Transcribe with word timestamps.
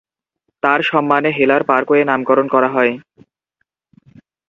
তাঁর 0.63 0.79
সম্মানে 0.81 1.29
হেলার 1.37 1.61
পার্কওয়ে 1.63 2.03
নামকরণ 2.05 2.47
করা 2.47 2.69
হয়। 2.69 2.93